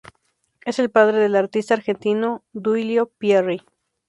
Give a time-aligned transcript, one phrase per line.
[0.65, 3.61] Es el padre del artista argentino Duilio Pierri.